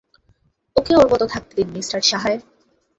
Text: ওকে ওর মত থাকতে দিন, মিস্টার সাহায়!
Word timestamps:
ওকে 0.75 0.93
ওর 0.95 1.07
মত 1.11 1.21
থাকতে 1.33 1.53
দিন, 1.57 1.67
মিস্টার 1.75 1.99
সাহায়! 2.09 2.39